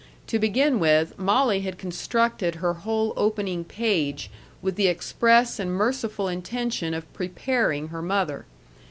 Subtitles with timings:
[0.25, 6.27] To begin with, Molly had constructed her whole opening page with the express and merciful
[6.27, 8.47] intention of preparing her mother.